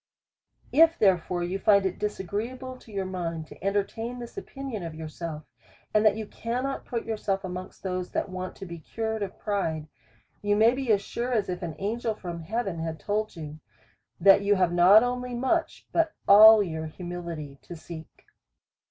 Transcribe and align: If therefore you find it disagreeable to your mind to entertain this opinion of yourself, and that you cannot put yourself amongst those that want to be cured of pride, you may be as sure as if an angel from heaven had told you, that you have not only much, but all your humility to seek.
If 0.71 0.97
therefore 0.97 1.43
you 1.43 1.59
find 1.59 1.85
it 1.85 1.99
disagreeable 1.99 2.75
to 2.75 2.91
your 2.91 3.05
mind 3.05 3.45
to 3.45 3.63
entertain 3.63 4.17
this 4.17 4.35
opinion 4.35 4.81
of 4.81 4.95
yourself, 4.95 5.43
and 5.93 6.03
that 6.03 6.17
you 6.17 6.25
cannot 6.25 6.85
put 6.87 7.05
yourself 7.05 7.43
amongst 7.43 7.83
those 7.83 8.09
that 8.09 8.27
want 8.27 8.55
to 8.55 8.65
be 8.65 8.79
cured 8.79 9.21
of 9.21 9.37
pride, 9.37 9.87
you 10.41 10.55
may 10.55 10.73
be 10.73 10.91
as 10.91 11.03
sure 11.03 11.31
as 11.31 11.49
if 11.49 11.61
an 11.61 11.75
angel 11.77 12.15
from 12.15 12.41
heaven 12.41 12.79
had 12.79 12.99
told 12.99 13.35
you, 13.35 13.59
that 14.19 14.41
you 14.41 14.55
have 14.55 14.73
not 14.73 15.03
only 15.03 15.35
much, 15.35 15.87
but 15.91 16.13
all 16.27 16.63
your 16.63 16.87
humility 16.87 17.59
to 17.61 17.75
seek. 17.75 18.25